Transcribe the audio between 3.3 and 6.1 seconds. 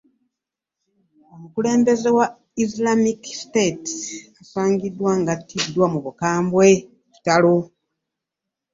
State asangidddwa ng'attiiddwa mu